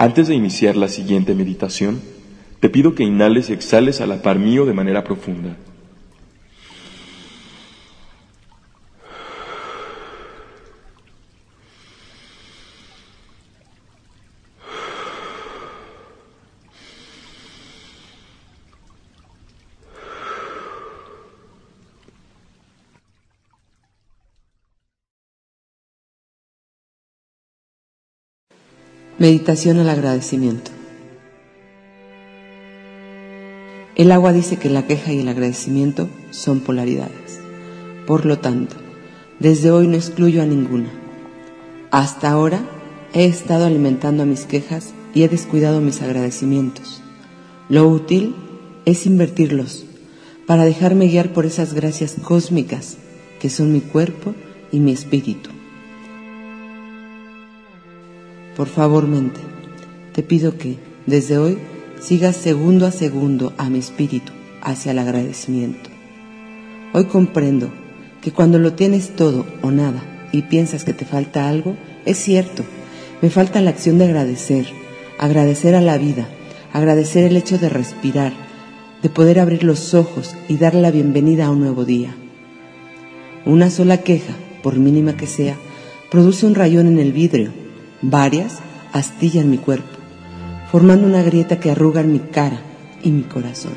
Antes 0.00 0.28
de 0.28 0.34
iniciar 0.34 0.78
la 0.78 0.88
siguiente 0.88 1.34
meditación, 1.34 2.00
te 2.58 2.70
pido 2.70 2.94
que 2.94 3.04
inhales 3.04 3.50
y 3.50 3.52
exhales 3.52 4.00
a 4.00 4.06
la 4.06 4.22
par 4.22 4.38
mío 4.38 4.64
de 4.64 4.72
manera 4.72 5.04
profunda. 5.04 5.58
Meditación 29.20 29.78
al 29.78 29.90
agradecimiento. 29.90 30.70
El 33.94 34.12
agua 34.12 34.32
dice 34.32 34.56
que 34.56 34.70
la 34.70 34.86
queja 34.86 35.12
y 35.12 35.20
el 35.20 35.28
agradecimiento 35.28 36.08
son 36.30 36.60
polaridades. 36.60 37.38
Por 38.06 38.24
lo 38.24 38.38
tanto, 38.38 38.76
desde 39.38 39.72
hoy 39.72 39.88
no 39.88 39.96
excluyo 39.96 40.40
a 40.40 40.46
ninguna. 40.46 40.88
Hasta 41.90 42.30
ahora 42.30 42.62
he 43.12 43.26
estado 43.26 43.66
alimentando 43.66 44.22
a 44.22 44.26
mis 44.26 44.46
quejas 44.46 44.94
y 45.12 45.22
he 45.24 45.28
descuidado 45.28 45.82
mis 45.82 46.00
agradecimientos. 46.00 47.02
Lo 47.68 47.86
útil 47.88 48.34
es 48.86 49.04
invertirlos 49.04 49.84
para 50.46 50.64
dejarme 50.64 51.08
guiar 51.08 51.34
por 51.34 51.44
esas 51.44 51.74
gracias 51.74 52.16
cósmicas 52.22 52.96
que 53.38 53.50
son 53.50 53.70
mi 53.70 53.82
cuerpo 53.82 54.34
y 54.72 54.80
mi 54.80 54.92
espíritu. 54.92 55.49
Por 58.60 58.68
favor, 58.68 59.08
mente, 59.08 59.40
te 60.12 60.22
pido 60.22 60.58
que, 60.58 60.76
desde 61.06 61.38
hoy, 61.38 61.56
sigas 61.98 62.36
segundo 62.36 62.84
a 62.84 62.90
segundo 62.90 63.54
a 63.56 63.70
mi 63.70 63.78
espíritu 63.78 64.32
hacia 64.60 64.92
el 64.92 64.98
agradecimiento. 64.98 65.88
Hoy 66.92 67.06
comprendo 67.06 67.70
que 68.20 68.32
cuando 68.32 68.58
lo 68.58 68.74
tienes 68.74 69.16
todo 69.16 69.46
o 69.62 69.70
nada 69.70 70.02
y 70.30 70.42
piensas 70.42 70.84
que 70.84 70.92
te 70.92 71.06
falta 71.06 71.48
algo, 71.48 71.74
es 72.04 72.18
cierto, 72.18 72.62
me 73.22 73.30
falta 73.30 73.62
la 73.62 73.70
acción 73.70 73.96
de 73.96 74.04
agradecer, 74.04 74.66
agradecer 75.18 75.74
a 75.74 75.80
la 75.80 75.96
vida, 75.96 76.28
agradecer 76.74 77.24
el 77.24 77.38
hecho 77.38 77.56
de 77.56 77.70
respirar, 77.70 78.34
de 79.02 79.08
poder 79.08 79.40
abrir 79.40 79.64
los 79.64 79.94
ojos 79.94 80.36
y 80.50 80.58
darle 80.58 80.82
la 80.82 80.90
bienvenida 80.90 81.46
a 81.46 81.50
un 81.50 81.60
nuevo 81.60 81.86
día. 81.86 82.14
Una 83.46 83.70
sola 83.70 84.02
queja, 84.02 84.34
por 84.62 84.76
mínima 84.76 85.16
que 85.16 85.26
sea, 85.26 85.56
produce 86.10 86.44
un 86.44 86.54
rayón 86.54 86.88
en 86.88 86.98
el 86.98 87.14
vidrio 87.14 87.69
Varias 88.02 88.60
astillan 88.92 89.50
mi 89.50 89.58
cuerpo, 89.58 89.98
formando 90.70 91.06
una 91.06 91.22
grieta 91.22 91.60
que 91.60 91.70
arruga 91.70 92.02
mi 92.02 92.18
cara 92.18 92.58
y 93.02 93.10
mi 93.10 93.22
corazón. 93.22 93.74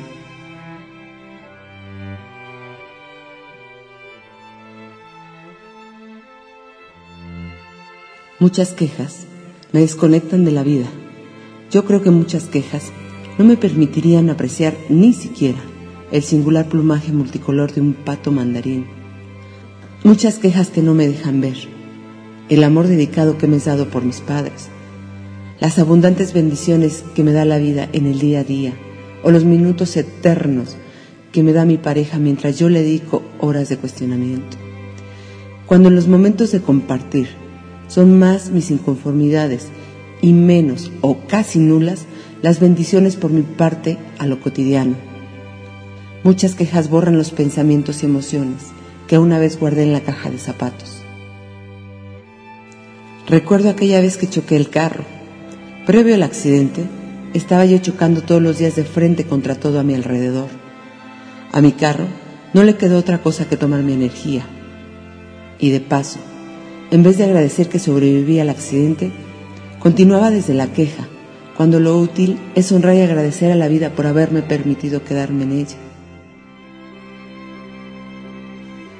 Muchas 8.40 8.72
quejas 8.72 9.26
me 9.72 9.80
desconectan 9.80 10.46
de 10.46 10.52
la 10.52 10.62
vida. 10.62 10.86
Yo 11.70 11.84
creo 11.84 12.02
que 12.02 12.10
muchas 12.10 12.44
quejas 12.44 12.92
no 13.36 13.44
me 13.44 13.58
permitirían 13.58 14.30
apreciar 14.30 14.74
ni 14.88 15.12
siquiera 15.12 15.58
el 16.10 16.22
singular 16.22 16.66
plumaje 16.66 17.12
multicolor 17.12 17.72
de 17.72 17.82
un 17.82 17.92
pato 17.92 18.32
mandarín. 18.32 18.86
Muchas 20.02 20.38
quejas 20.38 20.70
que 20.70 20.80
no 20.80 20.94
me 20.94 21.08
dejan 21.08 21.40
ver 21.42 21.83
el 22.48 22.62
amor 22.62 22.86
dedicado 22.86 23.38
que 23.38 23.46
me 23.46 23.56
has 23.56 23.64
dado 23.64 23.88
por 23.88 24.04
mis 24.04 24.20
padres, 24.20 24.68
las 25.60 25.78
abundantes 25.78 26.32
bendiciones 26.32 27.04
que 27.14 27.22
me 27.24 27.32
da 27.32 27.44
la 27.44 27.58
vida 27.58 27.88
en 27.92 28.06
el 28.06 28.18
día 28.18 28.40
a 28.40 28.44
día, 28.44 28.74
o 29.22 29.30
los 29.30 29.44
minutos 29.44 29.96
eternos 29.96 30.76
que 31.32 31.42
me 31.42 31.52
da 31.52 31.64
mi 31.64 31.78
pareja 31.78 32.18
mientras 32.18 32.58
yo 32.58 32.68
le 32.68 32.82
dedico 32.82 33.22
horas 33.40 33.68
de 33.68 33.78
cuestionamiento. 33.78 34.56
Cuando 35.66 35.88
en 35.88 35.96
los 35.96 36.06
momentos 36.06 36.52
de 36.52 36.60
compartir 36.60 37.28
son 37.88 38.18
más 38.18 38.50
mis 38.50 38.70
inconformidades 38.70 39.68
y 40.20 40.32
menos 40.32 40.92
o 41.00 41.18
casi 41.26 41.58
nulas 41.58 42.06
las 42.42 42.60
bendiciones 42.60 43.16
por 43.16 43.30
mi 43.30 43.42
parte 43.42 43.98
a 44.18 44.26
lo 44.26 44.40
cotidiano. 44.40 44.96
Muchas 46.22 46.54
quejas 46.54 46.90
borran 46.90 47.16
los 47.16 47.30
pensamientos 47.30 48.02
y 48.02 48.06
emociones 48.06 48.66
que 49.06 49.18
una 49.18 49.38
vez 49.38 49.58
guardé 49.58 49.82
en 49.82 49.92
la 49.92 50.00
caja 50.00 50.30
de 50.30 50.38
zapatos. 50.38 51.03
Recuerdo 53.26 53.70
aquella 53.70 54.02
vez 54.02 54.18
que 54.18 54.28
choqué 54.28 54.56
el 54.56 54.68
carro. 54.68 55.04
Previo 55.86 56.14
al 56.14 56.22
accidente, 56.22 56.84
estaba 57.32 57.64
yo 57.64 57.78
chocando 57.78 58.20
todos 58.20 58.42
los 58.42 58.58
días 58.58 58.76
de 58.76 58.84
frente 58.84 59.24
contra 59.24 59.54
todo 59.54 59.80
a 59.80 59.82
mi 59.82 59.94
alrededor. 59.94 60.48
A 61.50 61.62
mi 61.62 61.72
carro 61.72 62.04
no 62.52 62.62
le 62.64 62.76
quedó 62.76 62.98
otra 62.98 63.22
cosa 63.22 63.48
que 63.48 63.56
tomar 63.56 63.82
mi 63.82 63.94
energía. 63.94 64.46
Y 65.58 65.70
de 65.70 65.80
paso, 65.80 66.18
en 66.90 67.02
vez 67.02 67.16
de 67.16 67.24
agradecer 67.24 67.70
que 67.70 67.78
sobreviví 67.78 68.40
al 68.40 68.50
accidente, 68.50 69.10
continuaba 69.78 70.30
desde 70.30 70.52
la 70.52 70.66
queja, 70.66 71.08
cuando 71.56 71.80
lo 71.80 71.96
útil 71.96 72.38
es 72.54 72.72
honrar 72.72 72.94
y 72.96 73.00
agradecer 73.00 73.50
a 73.50 73.56
la 73.56 73.68
vida 73.68 73.90
por 73.90 74.06
haberme 74.06 74.42
permitido 74.42 75.02
quedarme 75.02 75.44
en 75.44 75.52
ella. 75.52 75.76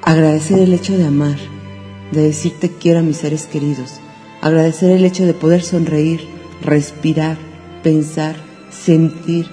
Agradecer 0.01 0.59
el 0.59 0.73
hecho 0.73 0.97
de 0.97 1.05
amar, 1.05 1.37
de 2.11 2.23
decirte 2.23 2.71
quiero 2.79 2.99
a 2.99 3.03
mis 3.03 3.17
seres 3.17 3.45
queridos, 3.45 3.99
agradecer 4.45 4.91
el 4.91 5.03
hecho 5.05 5.25
de 5.25 5.33
poder 5.33 5.63
sonreír, 5.63 6.21
respirar, 6.61 7.35
pensar, 7.81 8.35
sentir, 8.69 9.47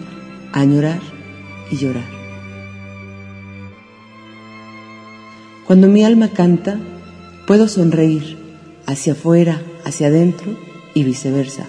añorar 0.53 1.01
y 1.71 1.79
llorar. 1.79 2.05
Cuando 5.67 5.89
mi 5.89 6.05
alma 6.05 6.29
canta, 6.29 6.79
puedo 7.47 7.69
sonreír 7.69 8.37
hacia 8.85 9.15
afuera, 9.15 9.63
hacia 9.87 10.09
adentro 10.09 10.59
y 10.93 11.05
viceversa. 11.05 11.65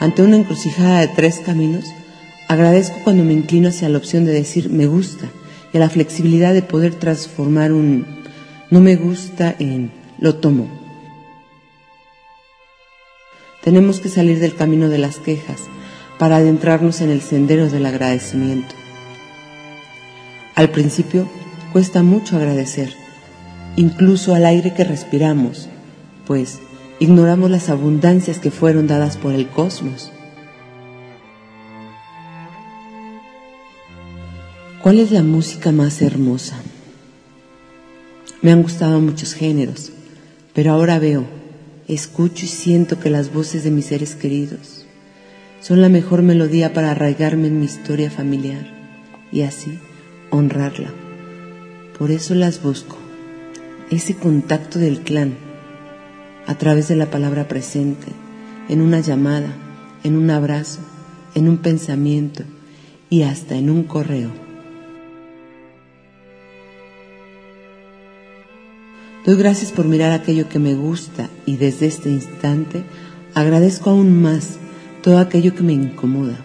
Ante 0.00 0.22
una 0.22 0.36
encrucijada 0.36 1.00
de 1.00 1.08
tres 1.08 1.40
caminos, 1.40 1.86
agradezco 2.46 2.98
cuando 3.04 3.24
me 3.24 3.32
inclino 3.32 3.70
hacia 3.70 3.88
la 3.88 3.96
opción 3.96 4.26
de 4.26 4.32
decir 4.32 4.68
me 4.68 4.84
gusta 4.84 5.30
y 5.72 5.78
a 5.78 5.80
la 5.80 5.88
flexibilidad 5.88 6.52
de 6.52 6.60
poder 6.60 6.94
transformar 6.94 7.72
un 7.72 8.21
no 8.72 8.80
me 8.80 8.96
gusta 8.96 9.54
en 9.58 9.92
lo 10.18 10.36
tomo. 10.36 10.66
Tenemos 13.62 14.00
que 14.00 14.08
salir 14.08 14.40
del 14.40 14.56
camino 14.56 14.88
de 14.88 14.96
las 14.96 15.18
quejas 15.18 15.60
para 16.18 16.36
adentrarnos 16.36 17.02
en 17.02 17.10
el 17.10 17.20
sendero 17.20 17.68
del 17.68 17.84
agradecimiento. 17.84 18.74
Al 20.54 20.70
principio 20.70 21.28
cuesta 21.74 22.02
mucho 22.02 22.38
agradecer, 22.38 22.94
incluso 23.76 24.34
al 24.34 24.46
aire 24.46 24.72
que 24.72 24.84
respiramos, 24.84 25.68
pues 26.26 26.60
ignoramos 26.98 27.50
las 27.50 27.68
abundancias 27.68 28.38
que 28.38 28.50
fueron 28.50 28.86
dadas 28.86 29.18
por 29.18 29.34
el 29.34 29.48
cosmos. 29.48 30.10
¿Cuál 34.82 34.98
es 34.98 35.10
la 35.10 35.22
música 35.22 35.72
más 35.72 36.00
hermosa? 36.00 36.56
Me 38.40 38.52
han 38.52 38.62
gustado 38.62 39.00
muchos 39.00 39.34
géneros, 39.34 39.92
pero 40.54 40.72
ahora 40.72 40.98
veo, 40.98 41.24
escucho 41.88 42.44
y 42.44 42.48
siento 42.48 42.98
que 42.98 43.10
las 43.10 43.32
voces 43.32 43.64
de 43.64 43.70
mis 43.70 43.86
seres 43.86 44.14
queridos 44.14 44.86
son 45.60 45.80
la 45.80 45.88
mejor 45.88 46.22
melodía 46.22 46.72
para 46.72 46.90
arraigarme 46.90 47.46
en 47.46 47.60
mi 47.60 47.66
historia 47.66 48.10
familiar 48.10 48.66
y 49.30 49.42
así 49.42 49.78
honrarla. 50.30 50.92
Por 51.96 52.10
eso 52.10 52.34
las 52.34 52.60
busco, 52.62 52.96
ese 53.90 54.16
contacto 54.16 54.80
del 54.80 55.00
clan, 55.00 55.34
a 56.46 56.56
través 56.56 56.88
de 56.88 56.96
la 56.96 57.10
palabra 57.10 57.46
presente, 57.46 58.08
en 58.68 58.80
una 58.80 58.98
llamada, 58.98 59.54
en 60.02 60.16
un 60.16 60.30
abrazo, 60.30 60.80
en 61.36 61.48
un 61.48 61.58
pensamiento 61.58 62.42
y 63.08 63.22
hasta 63.22 63.54
en 63.54 63.70
un 63.70 63.84
correo. 63.84 64.41
Doy 69.24 69.36
gracias 69.36 69.70
por 69.70 69.86
mirar 69.86 70.10
aquello 70.10 70.48
que 70.48 70.58
me 70.58 70.74
gusta 70.74 71.30
y 71.46 71.56
desde 71.56 71.86
este 71.86 72.08
instante 72.08 72.82
agradezco 73.34 73.90
aún 73.90 74.20
más 74.20 74.56
todo 75.00 75.18
aquello 75.18 75.54
que 75.54 75.62
me 75.62 75.72
incomoda. 75.72 76.44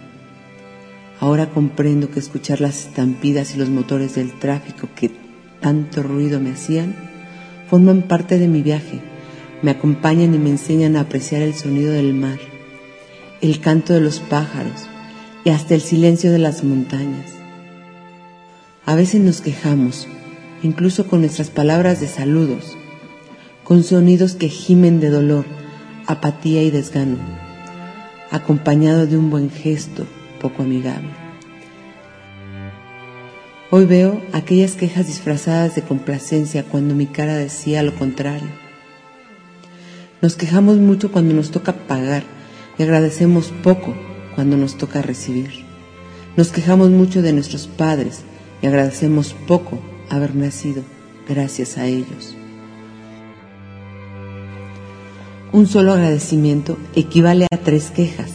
Ahora 1.18 1.50
comprendo 1.50 2.08
que 2.08 2.20
escuchar 2.20 2.60
las 2.60 2.86
estampidas 2.86 3.56
y 3.56 3.58
los 3.58 3.68
motores 3.68 4.14
del 4.14 4.38
tráfico 4.38 4.88
que 4.94 5.10
tanto 5.60 6.04
ruido 6.04 6.38
me 6.38 6.52
hacían 6.52 6.94
forman 7.68 8.02
parte 8.02 8.38
de 8.38 8.46
mi 8.46 8.62
viaje, 8.62 9.00
me 9.60 9.72
acompañan 9.72 10.32
y 10.32 10.38
me 10.38 10.50
enseñan 10.50 10.94
a 10.94 11.00
apreciar 11.00 11.42
el 11.42 11.54
sonido 11.54 11.90
del 11.90 12.14
mar, 12.14 12.38
el 13.40 13.58
canto 13.58 13.92
de 13.92 14.00
los 14.00 14.20
pájaros 14.20 14.86
y 15.44 15.50
hasta 15.50 15.74
el 15.74 15.80
silencio 15.80 16.30
de 16.30 16.38
las 16.38 16.62
montañas. 16.62 17.32
A 18.86 18.94
veces 18.94 19.20
nos 19.20 19.40
quejamos 19.40 20.06
incluso 20.62 21.06
con 21.06 21.20
nuestras 21.20 21.50
palabras 21.50 22.00
de 22.00 22.08
saludos, 22.08 22.76
con 23.64 23.82
sonidos 23.82 24.34
que 24.34 24.48
gimen 24.48 25.00
de 25.00 25.10
dolor, 25.10 25.44
apatía 26.06 26.62
y 26.62 26.70
desgano, 26.70 27.18
acompañado 28.30 29.06
de 29.06 29.16
un 29.16 29.30
buen 29.30 29.50
gesto 29.50 30.06
poco 30.40 30.62
amigable. 30.62 31.10
Hoy 33.70 33.84
veo 33.84 34.22
aquellas 34.32 34.74
quejas 34.74 35.06
disfrazadas 35.06 35.74
de 35.74 35.82
complacencia 35.82 36.64
cuando 36.64 36.94
mi 36.94 37.06
cara 37.06 37.36
decía 37.36 37.82
lo 37.82 37.94
contrario. 37.94 38.48
Nos 40.22 40.36
quejamos 40.36 40.78
mucho 40.78 41.12
cuando 41.12 41.34
nos 41.34 41.50
toca 41.50 41.74
pagar 41.74 42.22
y 42.78 42.82
agradecemos 42.82 43.52
poco 43.62 43.94
cuando 44.34 44.56
nos 44.56 44.78
toca 44.78 45.02
recibir. 45.02 45.50
Nos 46.36 46.50
quejamos 46.50 46.90
mucho 46.90 47.20
de 47.20 47.32
nuestros 47.34 47.66
padres 47.66 48.22
y 48.62 48.66
agradecemos 48.66 49.34
poco 49.46 49.80
haber 50.10 50.34
nacido 50.34 50.82
gracias 51.28 51.78
a 51.78 51.86
ellos. 51.86 52.34
Un 55.52 55.66
solo 55.66 55.92
agradecimiento 55.92 56.76
equivale 56.94 57.46
a 57.50 57.56
tres 57.56 57.90
quejas. 57.90 58.30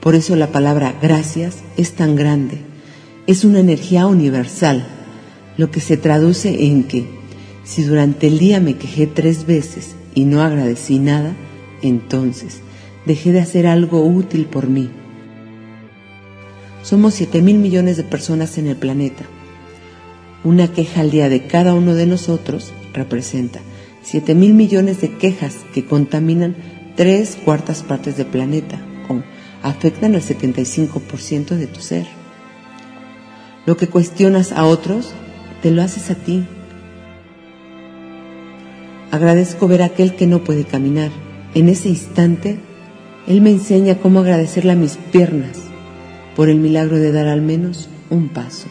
Por 0.00 0.14
eso 0.14 0.36
la 0.36 0.52
palabra 0.52 0.94
gracias 1.00 1.58
es 1.76 1.92
tan 1.92 2.14
grande. 2.16 2.58
Es 3.26 3.44
una 3.44 3.60
energía 3.60 4.06
universal, 4.06 4.86
lo 5.56 5.70
que 5.70 5.80
se 5.80 5.96
traduce 5.96 6.66
en 6.66 6.84
que 6.84 7.06
si 7.64 7.82
durante 7.82 8.26
el 8.26 8.38
día 8.38 8.60
me 8.60 8.76
quejé 8.76 9.06
tres 9.06 9.46
veces 9.46 9.94
y 10.14 10.26
no 10.26 10.42
agradecí 10.42 10.98
nada, 10.98 11.34
entonces 11.82 12.60
dejé 13.06 13.32
de 13.32 13.40
hacer 13.40 13.66
algo 13.66 14.04
útil 14.04 14.46
por 14.46 14.68
mí. 14.68 14.90
Somos 16.82 17.14
7 17.14 17.40
mil 17.40 17.58
millones 17.58 17.96
de 17.96 18.04
personas 18.04 18.58
en 18.58 18.66
el 18.66 18.76
planeta. 18.76 19.24
Una 20.44 20.68
queja 20.68 21.00
al 21.00 21.10
día 21.10 21.30
de 21.30 21.46
cada 21.46 21.72
uno 21.72 21.94
de 21.94 22.04
nosotros 22.04 22.74
representa 22.92 23.60
7 24.02 24.34
mil 24.34 24.52
millones 24.52 25.00
de 25.00 25.16
quejas 25.16 25.64
que 25.72 25.86
contaminan 25.86 26.54
tres 26.96 27.38
cuartas 27.42 27.82
partes 27.82 28.18
del 28.18 28.26
planeta 28.26 28.78
o 29.08 29.22
afectan 29.62 30.14
al 30.14 30.20
75% 30.20 31.56
de 31.56 31.66
tu 31.66 31.80
ser. 31.80 32.06
Lo 33.64 33.78
que 33.78 33.88
cuestionas 33.88 34.52
a 34.52 34.66
otros, 34.66 35.14
te 35.62 35.70
lo 35.70 35.82
haces 35.82 36.10
a 36.10 36.14
ti. 36.14 36.44
Agradezco 39.10 39.66
ver 39.66 39.80
a 39.80 39.86
aquel 39.86 40.14
que 40.14 40.26
no 40.26 40.44
puede 40.44 40.64
caminar. 40.64 41.10
En 41.54 41.70
ese 41.70 41.88
instante, 41.88 42.58
él 43.26 43.40
me 43.40 43.50
enseña 43.50 43.96
cómo 43.96 44.20
agradecerle 44.20 44.72
a 44.72 44.76
mis 44.76 44.98
piernas 45.10 45.58
por 46.36 46.50
el 46.50 46.58
milagro 46.58 46.98
de 46.98 47.12
dar 47.12 47.28
al 47.28 47.40
menos 47.40 47.88
un 48.10 48.28
paso. 48.28 48.68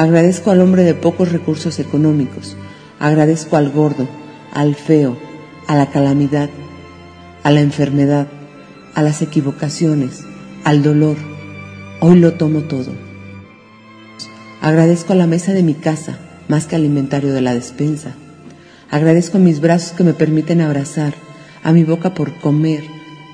Agradezco 0.00 0.50
al 0.50 0.62
hombre 0.62 0.82
de 0.82 0.94
pocos 0.94 1.30
recursos 1.30 1.78
económicos 1.78 2.56
Agradezco 3.00 3.58
al 3.58 3.70
gordo, 3.70 4.08
al 4.54 4.74
feo, 4.74 5.18
a 5.66 5.76
la 5.76 5.90
calamidad, 5.90 6.48
a 7.42 7.50
la 7.50 7.60
enfermedad, 7.60 8.26
a 8.94 9.02
las 9.02 9.20
equivocaciones, 9.20 10.24
al 10.64 10.82
dolor. 10.82 11.18
Hoy 12.00 12.18
lo 12.18 12.32
tomo 12.32 12.60
todo. 12.60 12.92
Agradezco 14.62 15.12
a 15.12 15.16
la 15.16 15.26
mesa 15.26 15.52
de 15.52 15.62
mi 15.62 15.74
casa 15.74 16.18
más 16.48 16.64
que 16.64 16.76
al 16.76 16.86
inventario 16.86 17.34
de 17.34 17.42
la 17.42 17.52
despensa. 17.52 18.14
Agradezco 18.90 19.36
a 19.36 19.40
mis 19.40 19.60
brazos 19.60 19.92
que 19.92 20.04
me 20.04 20.14
permiten 20.14 20.62
abrazar, 20.62 21.12
a 21.62 21.72
mi 21.72 21.84
boca 21.84 22.14
por 22.14 22.32
comer, 22.40 22.84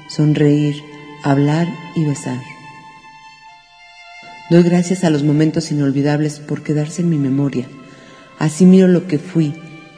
sonreír, 0.09 0.83
hablar 1.23 1.69
y 1.95 2.05
besar. 2.07 2.56
Doy 4.51 4.63
gracias 4.63 5.05
a 5.05 5.11
los 5.11 5.23
momentos 5.23 5.73
inolvidables 5.73 6.39
por 6.39 6.63
quedarse 6.63 7.03
en 7.03 7.09
mi 7.09 7.19
memoria 7.19 7.67
Así 8.39 8.67
miro 8.67 8.87
lo 8.87 9.07
que 9.07 9.19
fui 9.19 9.55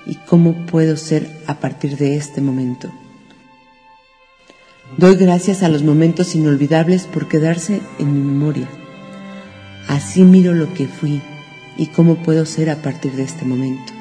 y 0.06 0.14
cómo 0.14 0.66
puedo 0.66 0.96
ser 0.96 1.28
a 1.46 1.58
partir 1.58 1.96
de 1.96 2.16
este 2.16 2.40
momento. 2.40 2.90
Doy 4.96 5.16
gracias 5.16 5.62
a 5.62 5.68
los 5.68 5.82
momentos 5.82 6.34
inolvidables 6.34 7.04
por 7.04 7.28
quedarse 7.28 7.80
en 7.98 8.14
mi 8.14 8.20
memoria. 8.20 8.68
Así 9.88 10.22
miro 10.22 10.54
lo 10.54 10.72
que 10.72 10.86
fui 10.86 11.20
y 11.76 11.86
cómo 11.86 12.22
puedo 12.22 12.46
ser 12.46 12.70
a 12.70 12.76
partir 12.76 13.12
de 13.12 13.24
este 13.24 13.44
momento. 13.44 13.92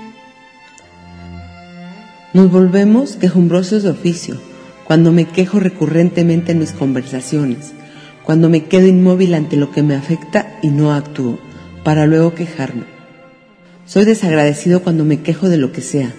Nos 2.34 2.52
volvemos 2.52 3.16
quejumbrosos 3.16 3.84
de 3.84 3.90
oficio 3.90 4.40
cuando 4.86 5.12
me 5.12 5.26
quejo 5.26 5.60
recurrentemente 5.60 6.52
en 6.52 6.60
mis 6.60 6.72
conversaciones, 6.72 7.74
cuando 8.28 8.50
me 8.50 8.66
quedo 8.66 8.88
inmóvil 8.88 9.34
ante 9.36 9.56
lo 9.56 9.72
que 9.72 9.84
me 9.84 9.96
afecta 9.96 10.60
y 10.62 10.68
no 10.68 10.92
actúo, 10.92 11.40
para 11.86 12.06
luego 12.08 12.36
quejarme. 12.36 12.84
Soy 13.86 14.04
desagradecido 14.04 14.84
cuando 14.84 15.06
me 15.06 15.22
quejo 15.22 15.48
de 15.48 15.56
lo 15.56 15.72
que 15.72 15.80
sea, 15.80 16.12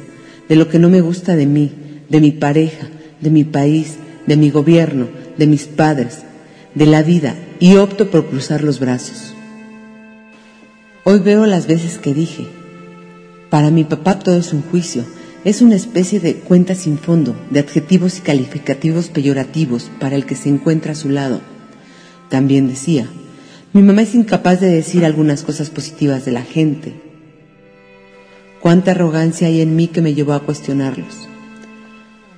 de 0.48 0.56
lo 0.56 0.70
que 0.70 0.78
no 0.78 0.88
me 0.88 1.02
gusta 1.02 1.36
de 1.36 1.44
mí, 1.44 1.70
de 2.08 2.22
mi 2.22 2.30
pareja, 2.30 2.86
de 3.20 3.28
mi 3.28 3.44
país, 3.44 3.98
de 4.26 4.38
mi 4.38 4.48
gobierno, 4.48 5.06
de 5.36 5.46
mis 5.46 5.66
padres, 5.66 6.20
de 6.74 6.86
la 6.86 7.02
vida 7.02 7.34
y 7.60 7.76
opto 7.76 8.10
por 8.10 8.24
cruzar 8.24 8.64
los 8.64 8.80
brazos. 8.80 9.34
Hoy 11.04 11.18
veo 11.18 11.44
las 11.44 11.66
veces 11.66 11.98
que 11.98 12.14
dije, 12.14 12.46
para 13.50 13.70
mi 13.70 13.84
papá 13.84 14.18
todo 14.18 14.38
es 14.38 14.54
un 14.54 14.62
juicio, 14.62 15.04
es 15.44 15.60
una 15.60 15.76
especie 15.76 16.20
de 16.20 16.36
cuenta 16.36 16.74
sin 16.74 16.96
fondo, 16.96 17.36
de 17.50 17.60
adjetivos 17.60 18.16
y 18.16 18.22
calificativos 18.22 19.10
peyorativos 19.10 19.90
para 20.00 20.16
el 20.16 20.24
que 20.24 20.36
se 20.36 20.48
encuentra 20.48 20.92
a 20.92 20.94
su 20.94 21.10
lado. 21.10 21.57
También 22.28 22.68
decía, 22.68 23.06
mi 23.72 23.82
mamá 23.82 24.02
es 24.02 24.14
incapaz 24.14 24.60
de 24.60 24.68
decir 24.68 25.04
algunas 25.04 25.42
cosas 25.42 25.70
positivas 25.70 26.24
de 26.24 26.32
la 26.32 26.42
gente, 26.42 26.94
Cuánta 28.60 28.90
arrogancia 28.90 29.46
hay 29.46 29.60
en 29.60 29.76
mí 29.76 29.86
que 29.86 30.02
me 30.02 30.14
llevó 30.14 30.32
a 30.32 30.40
cuestionarlos. 30.40 31.28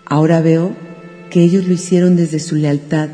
Ahora 0.05 0.43
veo 0.43 0.73
que 1.31 1.43
ellos 1.43 1.67
lo 1.67 1.73
hicieron 1.73 2.17
desde 2.17 2.41
su 2.41 2.57
lealtad 2.57 3.09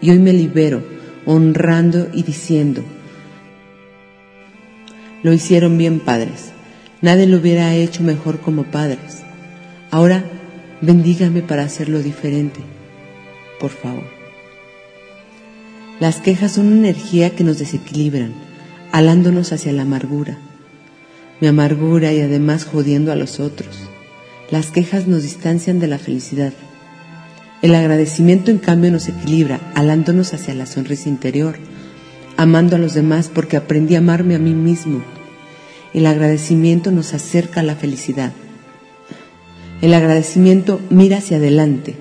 y 0.00 0.10
hoy 0.10 0.18
me 0.18 0.32
libero, 0.32 0.84
honrando 1.26 2.08
y 2.12 2.22
diciendo, 2.22 2.84
lo 5.22 5.32
hicieron 5.32 5.78
bien 5.78 6.00
padres, 6.00 6.52
nadie 7.00 7.26
lo 7.26 7.38
hubiera 7.38 7.74
hecho 7.74 8.02
mejor 8.02 8.40
como 8.40 8.64
padres. 8.64 9.22
Ahora 9.90 10.24
bendígame 10.80 11.42
para 11.42 11.62
hacerlo 11.62 12.00
diferente, 12.00 12.60
por 13.58 13.70
favor. 13.70 14.21
Las 16.00 16.20
quejas 16.20 16.52
son 16.52 16.66
una 16.66 16.88
energía 16.88 17.30
que 17.30 17.44
nos 17.44 17.58
desequilibran, 17.58 18.32
alándonos 18.92 19.52
hacia 19.52 19.72
la 19.72 19.82
amargura 19.82 20.38
mi 21.42 21.48
amargura 21.48 22.12
y 22.12 22.20
además 22.20 22.64
jodiendo 22.64 23.10
a 23.10 23.16
los 23.16 23.40
otros. 23.40 23.76
Las 24.52 24.70
quejas 24.70 25.08
nos 25.08 25.24
distancian 25.24 25.80
de 25.80 25.88
la 25.88 25.98
felicidad. 25.98 26.52
El 27.62 27.74
agradecimiento 27.74 28.52
en 28.52 28.58
cambio 28.58 28.92
nos 28.92 29.08
equilibra, 29.08 29.58
alándonos 29.74 30.34
hacia 30.34 30.54
la 30.54 30.66
sonrisa 30.66 31.08
interior, 31.08 31.56
amando 32.36 32.76
a 32.76 32.78
los 32.78 32.94
demás 32.94 33.28
porque 33.28 33.56
aprendí 33.56 33.96
a 33.96 33.98
amarme 33.98 34.36
a 34.36 34.38
mí 34.38 34.54
mismo. 34.54 35.02
El 35.92 36.06
agradecimiento 36.06 36.92
nos 36.92 37.12
acerca 37.12 37.58
a 37.58 37.64
la 37.64 37.74
felicidad. 37.74 38.30
El 39.80 39.94
agradecimiento 39.94 40.80
mira 40.90 41.18
hacia 41.18 41.38
adelante, 41.38 41.96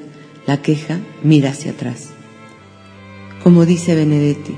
la 0.46 0.62
queja 0.62 1.00
mira 1.24 1.50
hacia 1.50 1.72
atrás. 1.72 2.10
Como 3.44 3.66
dice 3.66 3.96
Benedetti, 3.96 4.54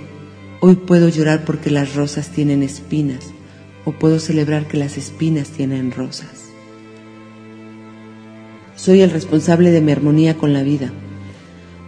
hoy 0.59 0.75
puedo 0.75 1.07
llorar 1.07 1.45
porque 1.45 1.71
las 1.71 1.95
rosas 1.95 2.31
tienen 2.31 2.63
espinas, 2.63 3.31
o 3.85 3.93
puedo 3.93 4.19
celebrar 4.19 4.67
que 4.67 4.75
las 4.75 4.97
espinas 4.97 5.47
tienen 5.51 5.93
rosas. 5.93 6.49
Soy 8.75 8.99
el 8.99 9.11
responsable 9.11 9.71
de 9.71 9.79
mi 9.79 9.93
armonía 9.93 10.35
con 10.35 10.51
la 10.51 10.63
vida. 10.63 10.91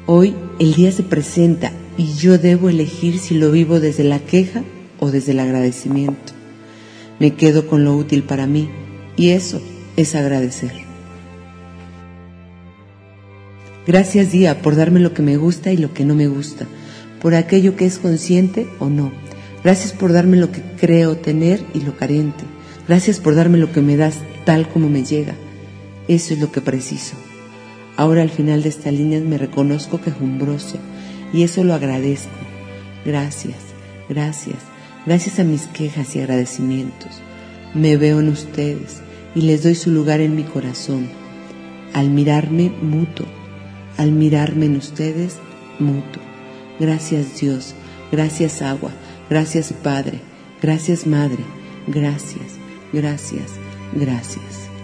Hoy 0.05 0.35
el 0.57 0.73
día 0.73 0.89
se 0.93 1.03
presenta 1.03 1.73
y 1.97 2.13
yo 2.13 2.37
debo 2.37 2.69
elegir 2.69 3.19
si 3.19 3.35
lo 3.35 3.51
vivo 3.51 3.81
desde 3.81 4.05
la 4.05 4.19
queja 4.19 4.63
o 5.01 5.11
desde 5.11 5.33
el 5.33 5.41
agradecimiento. 5.41 6.31
Me 7.19 7.33
quedo 7.33 7.67
con 7.67 7.83
lo 7.83 7.93
útil 7.93 8.23
para 8.23 8.47
mí 8.47 8.69
y 9.17 9.31
eso 9.31 9.61
es 9.97 10.15
agradecer. 10.15 10.71
Gracias 13.85 14.31
día 14.31 14.61
por 14.61 14.77
darme 14.77 15.01
lo 15.01 15.13
que 15.13 15.21
me 15.21 15.35
gusta 15.35 15.73
y 15.73 15.77
lo 15.77 15.93
que 15.93 16.05
no 16.05 16.15
me 16.15 16.27
gusta, 16.27 16.65
por 17.25 17.33
aquello 17.33 17.75
que 17.75 17.87
es 17.87 17.97
consciente 17.97 18.67
o 18.77 18.87
no 18.87 19.11
Gracias 19.63 19.93
por 19.93 20.13
darme 20.13 20.37
lo 20.37 20.51
que 20.51 20.61
creo 20.79 21.17
tener 21.17 21.59
y 21.73 21.79
lo 21.79 21.97
carente. 21.97 22.43
Gracias 22.87 23.19
por 23.19 23.33
darme 23.33 23.57
lo 23.57 23.71
que 23.71 23.81
me 23.81 23.97
das 23.97 24.19
tal 24.45 24.69
como 24.69 24.89
me 24.89 25.03
llega. 25.03 25.33
Eso 26.07 26.35
es 26.35 26.39
lo 26.39 26.51
que 26.51 26.61
preciso. 26.61 27.15
Ahora 27.97 28.21
al 28.21 28.29
final 28.29 28.61
de 28.61 28.69
esta 28.69 28.91
línea 28.91 29.19
me 29.21 29.39
reconozco 29.39 29.99
quejumbroso 29.99 30.77
y 31.33 31.41
eso 31.41 31.63
lo 31.63 31.73
agradezco. 31.73 32.29
Gracias, 33.05 33.57
gracias, 34.07 34.57
gracias 35.07 35.39
a 35.39 35.43
mis 35.43 35.63
quejas 35.63 36.15
y 36.15 36.19
agradecimientos. 36.19 37.23
Me 37.73 37.97
veo 37.97 38.19
en 38.19 38.29
ustedes 38.29 39.01
y 39.33 39.41
les 39.41 39.63
doy 39.63 39.73
su 39.73 39.89
lugar 39.89 40.21
en 40.21 40.35
mi 40.35 40.43
corazón. 40.43 41.07
Al 41.91 42.11
mirarme, 42.11 42.69
muto. 42.69 43.25
Al 43.97 44.11
mirarme 44.11 44.67
en 44.67 44.75
ustedes, 44.75 45.37
muto. 45.79 46.24
Gracias 46.79 47.39
Dios, 47.39 47.73
gracias 48.11 48.61
agua, 48.61 48.91
Gracias 49.29 49.73
Padre, 49.73 50.19
gracias 50.61 51.07
Madre, 51.07 51.43
gracias, 51.87 52.59
gracias, 52.93 53.53
gracias. 53.93 54.74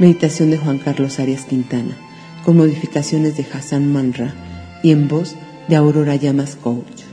Meditación 0.00 0.50
de 0.50 0.56
Juan 0.56 0.78
Carlos 0.78 1.20
Arias 1.20 1.44
Quintana, 1.44 1.94
con 2.46 2.56
modificaciones 2.56 3.36
de 3.36 3.44
Hassan 3.52 3.92
Manra 3.92 4.32
y 4.82 4.92
en 4.92 5.08
voz 5.08 5.36
de 5.68 5.76
Aurora 5.76 6.16
Llamas 6.16 6.56
Coach. 6.56 7.09